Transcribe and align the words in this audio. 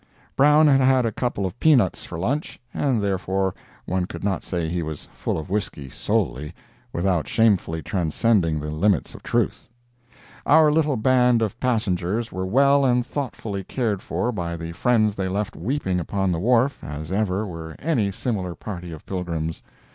Brown 0.35 0.65
had 0.65 0.79
had 0.79 1.05
a 1.05 1.11
couple 1.11 1.45
of 1.45 1.59
peanuts 1.59 2.05
for 2.05 2.17
lunch, 2.17 2.59
and 2.73 2.99
therefore 3.03 3.53
one 3.85 4.05
could 4.07 4.23
not 4.23 4.43
say 4.43 4.67
he 4.67 4.81
was 4.81 5.07
full 5.13 5.37
of 5.37 5.51
whisky, 5.51 5.91
solely, 5.91 6.55
without 6.91 7.27
shamefully 7.27 7.83
transcending 7.83 8.59
the 8.59 8.71
limits 8.71 9.13
of 9.13 9.21
truth. 9.21 9.69
Our 10.43 10.71
little 10.71 10.97
band 10.97 11.43
of 11.43 11.59
passengers 11.59 12.31
were 12.31 12.47
well 12.47 12.83
and 12.83 13.05
thoughtfully 13.05 13.63
cared 13.63 14.01
for 14.01 14.31
by 14.31 14.57
the 14.57 14.71
friends 14.71 15.13
they 15.13 15.27
left 15.29 15.55
weeping 15.55 15.99
upon 15.99 16.31
the 16.31 16.39
wharf 16.39 16.79
as 16.83 17.11
ever 17.11 17.45
were 17.45 17.75
any 17.77 18.11
similar 18.11 18.55
party 18.55 18.91
of 18.91 19.05
pilgrims. 19.05 19.61